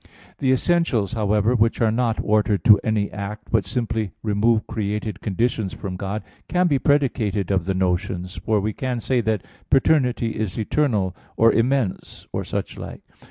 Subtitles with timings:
[0.39, 5.75] The essentials, however, which are not ordered to any act, but simply remove created conditions
[5.75, 10.57] from God, can be predicated of the notions; for we can say that paternity is
[10.57, 13.03] eternal, or immense, or such like.